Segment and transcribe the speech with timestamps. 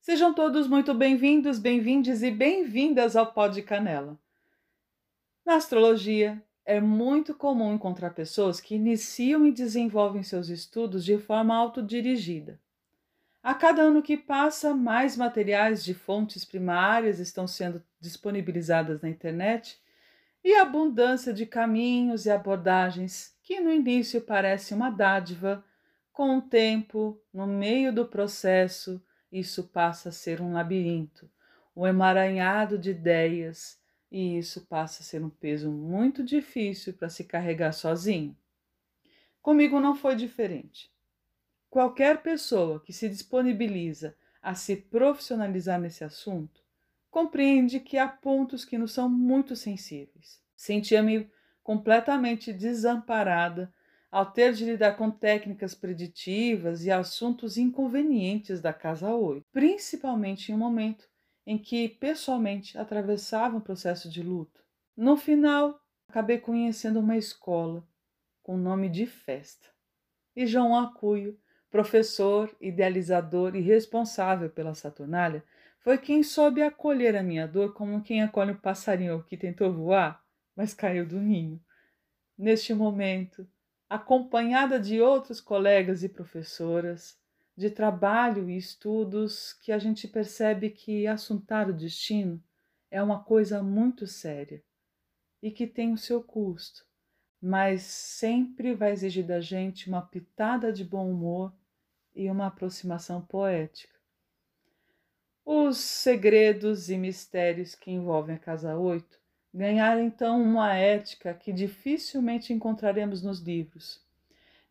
[0.00, 4.18] Sejam todos muito bem-vindos, bem-vindes e bem-vindas ao Pó de Canela.
[5.44, 11.54] Na astrologia, é muito comum encontrar pessoas que iniciam e desenvolvem seus estudos de forma
[11.54, 12.58] autodirigida.
[13.42, 19.78] A cada ano que passa, mais materiais de fontes primárias estão sendo disponibilizadas na internet
[20.42, 25.62] e a abundância de caminhos e abordagens que no início parece uma dádiva,
[26.10, 29.00] com o tempo, no meio do processo,
[29.30, 31.30] isso passa a ser um labirinto,
[31.76, 37.24] um emaranhado de ideias, e isso passa a ser um peso muito difícil para se
[37.24, 38.36] carregar sozinho.
[39.40, 40.90] Comigo não foi diferente.
[41.70, 46.60] Qualquer pessoa que se disponibiliza a se profissionalizar nesse assunto
[47.10, 50.42] compreende que há pontos que nos são muito sensíveis.
[50.56, 51.30] Sentia-me
[51.62, 53.72] completamente desamparada
[54.10, 60.54] ao ter de lidar com técnicas preditivas e assuntos inconvenientes da Casa 8, principalmente em
[60.54, 61.08] um momento
[61.46, 64.62] em que pessoalmente atravessava um processo de luto.
[64.96, 67.86] No final, acabei conhecendo uma escola
[68.42, 69.68] com nome de festa.
[70.34, 71.38] E João Acuio,
[71.70, 75.44] professor, idealizador e responsável pela Saturnália,
[75.78, 80.22] foi quem soube acolher a minha dor como quem acolhe um passarinho que tentou voar,
[80.54, 81.60] mas caiu do ninho.
[82.36, 83.48] Neste momento,
[83.90, 87.18] acompanhada de outros colegas e professoras,
[87.56, 92.40] de trabalho e estudos, que a gente percebe que assuntar o destino
[92.88, 94.62] é uma coisa muito séria
[95.42, 96.86] e que tem o seu custo,
[97.42, 101.52] mas sempre vai exigir da gente uma pitada de bom humor
[102.14, 103.98] e uma aproximação poética.
[105.44, 109.19] Os segredos e mistérios que envolvem a Casa 8
[109.52, 114.00] ganhar então uma ética que dificilmente encontraremos nos livros.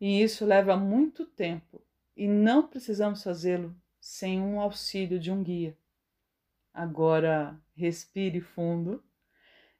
[0.00, 1.82] E isso leva muito tempo
[2.16, 5.76] e não precisamos fazê-lo sem um auxílio de um guia.
[6.72, 9.02] Agora respire fundo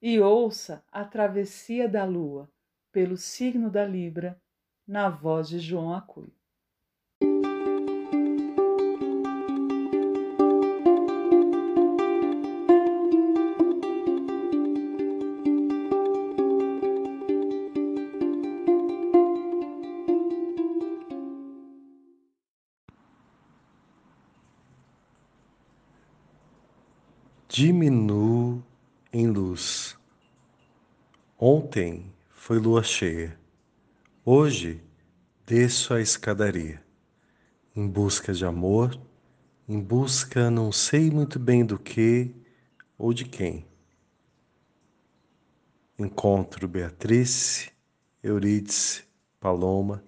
[0.03, 2.51] e ouça a travessia da lua
[2.93, 4.41] pelo signo da Libra
[4.87, 6.40] na voz de João Acuio.
[27.63, 28.65] Diminuo
[29.13, 29.95] em luz.
[31.39, 33.39] Ontem foi lua cheia.
[34.25, 34.83] Hoje
[35.45, 36.83] desço a escadaria,
[37.77, 38.99] em busca de amor,
[39.69, 42.35] em busca não sei muito bem do que
[42.97, 43.67] ou de quem.
[45.99, 47.71] Encontro Beatriz,
[48.23, 49.05] Eurídice,
[49.39, 50.03] Paloma,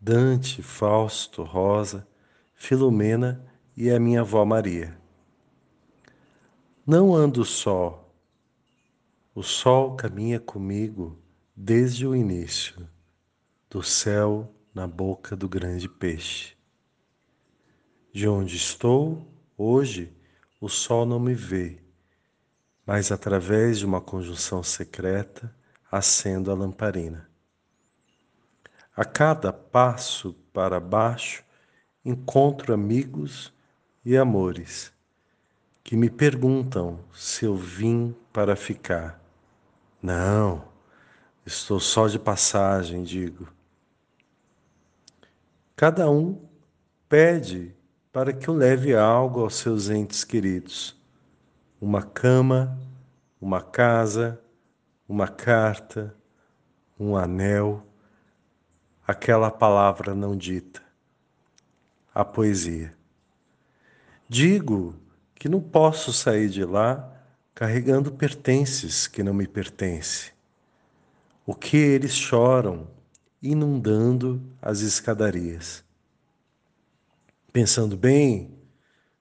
[0.00, 2.08] Dante, Fausto, Rosa,
[2.54, 3.44] Filomena
[3.76, 4.98] e a minha avó Maria.
[6.90, 8.02] Não ando só.
[9.34, 11.18] O sol caminha comigo
[11.54, 12.88] desde o início,
[13.68, 16.56] do céu na boca do grande peixe.
[18.10, 19.22] De onde estou,
[19.54, 20.16] hoje,
[20.58, 21.78] o sol não me vê,
[22.86, 25.54] mas através de uma conjunção secreta
[25.92, 27.28] acendo a lamparina.
[28.96, 31.44] A cada passo para baixo
[32.02, 33.52] encontro amigos
[34.02, 34.90] e amores
[35.88, 39.18] que me perguntam se eu vim para ficar.
[40.02, 40.62] Não,
[41.46, 43.48] estou só de passagem, digo.
[45.74, 46.46] Cada um
[47.08, 47.74] pede
[48.12, 50.94] para que eu leve algo aos seus entes queridos:
[51.80, 52.78] uma cama,
[53.40, 54.38] uma casa,
[55.08, 56.14] uma carta,
[57.00, 57.82] um anel,
[59.06, 60.82] aquela palavra não dita,
[62.14, 62.94] a poesia.
[64.28, 65.07] Digo
[65.38, 67.14] que não posso sair de lá
[67.54, 70.32] carregando pertences que não me pertencem.
[71.46, 72.88] O que eles choram
[73.40, 75.84] inundando as escadarias.
[77.52, 78.50] Pensando bem,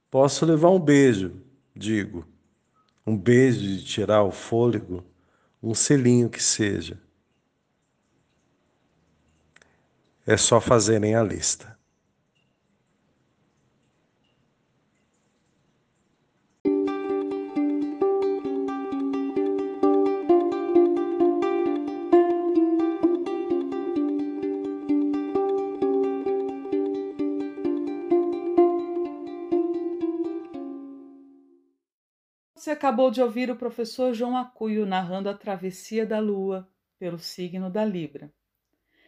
[0.09, 1.39] posso levar um beijo,
[1.75, 2.27] digo,
[3.05, 5.03] um beijo de tirar o fôlego,
[5.61, 6.99] um selinho que seja.
[10.25, 11.76] É só fazerem a lista.
[32.57, 36.67] Você acabou de ouvir o professor João Acuio narrando a travessia da Lua
[36.97, 38.33] pelo signo da Libra.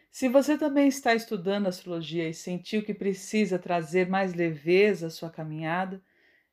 [0.08, 5.30] Se você também está estudando astrologia e sentiu que precisa trazer mais leveza à sua
[5.30, 6.00] caminhada,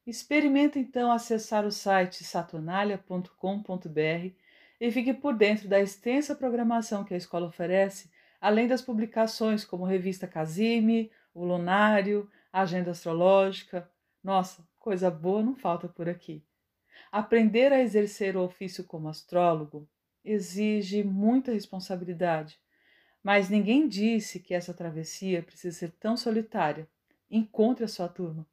[0.07, 4.33] Experimenta então acessar o site saturnalia.com.br
[4.79, 8.09] e fique por dentro da extensa programação que a escola oferece,
[8.41, 13.91] além das publicações como Revista Casime, O Lunário, Agenda Astrológica.
[14.23, 16.41] Nossa, coisa boa não falta por aqui.
[17.11, 19.88] Aprender a exercer o ofício como astrólogo
[20.23, 22.59] exige muita responsabilidade,
[23.23, 26.88] mas ninguém disse que essa travessia precisa ser tão solitária.
[27.29, 28.45] Encontre a sua turma.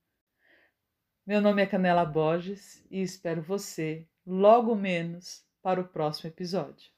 [1.27, 6.93] Meu nome é Canela Borges e espero você logo menos para o próximo episódio.